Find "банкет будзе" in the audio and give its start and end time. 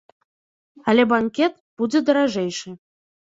1.11-1.99